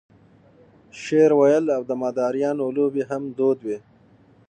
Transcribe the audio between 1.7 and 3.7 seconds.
او د مداریانو لوبې هم دود